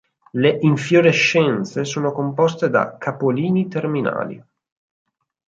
Le 0.31 0.57
infiorescenze 0.61 1.85
sono 1.85 2.11
composte 2.11 2.71
da 2.71 2.97
capolini 2.97 3.67
terminali. 3.67 4.43